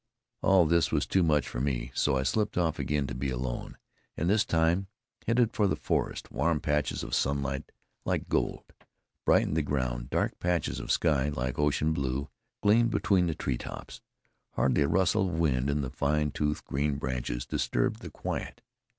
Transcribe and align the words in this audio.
All 0.41 0.65
this 0.65 0.91
was 0.91 1.05
too 1.05 1.21
much 1.21 1.47
for 1.47 1.61
me, 1.61 1.91
so 1.93 2.17
I 2.17 2.23
slipped 2.23 2.57
off 2.57 2.79
again 2.79 3.05
to 3.05 3.13
be 3.13 3.29
alone, 3.29 3.77
and 4.17 4.27
this 4.27 4.43
time 4.43 4.87
headed 5.27 5.53
for 5.53 5.67
the 5.67 5.75
forest. 5.75 6.31
Warm 6.31 6.59
patches 6.59 7.03
of 7.03 7.13
sunlight, 7.13 7.71
like 8.03 8.27
gold, 8.27 8.63
brightened 9.25 9.55
the 9.55 9.61
ground; 9.61 10.09
dark 10.09 10.39
patches 10.39 10.79
of 10.79 10.89
sky, 10.91 11.29
like 11.29 11.59
ocean 11.59 11.93
blue, 11.93 12.29
gleamed 12.63 12.89
between 12.89 13.27
the 13.27 13.35
treetops. 13.35 14.01
Hardly 14.53 14.81
a 14.81 14.87
rustle 14.87 15.29
of 15.29 15.37
wind 15.37 15.69
in 15.69 15.81
the 15.81 15.91
fine 15.91 16.31
toothed 16.31 16.65
green 16.65 16.95
branches 16.95 17.45
disturbed 17.45 18.01
the 18.01 18.09
quiet. 18.09 18.61